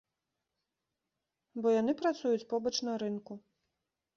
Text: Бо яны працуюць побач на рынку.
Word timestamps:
Бо 1.65 1.73
яны 1.81 1.93
працуюць 2.01 2.47
побач 2.55 2.75
на 2.89 2.93
рынку. 3.05 3.33